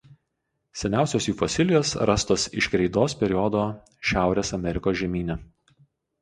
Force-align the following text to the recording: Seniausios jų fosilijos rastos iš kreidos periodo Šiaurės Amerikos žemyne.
Seniausios 0.79 1.27
jų 1.29 1.33
fosilijos 1.41 1.91
rastos 2.11 2.45
iš 2.61 2.69
kreidos 2.77 3.15
periodo 3.21 3.67
Šiaurės 4.13 4.53
Amerikos 4.59 4.99
žemyne. 5.05 5.39